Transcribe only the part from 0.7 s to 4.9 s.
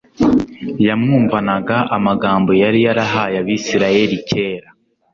yamwumvanaga amagambo yari yarahaye Abisirayeli kera,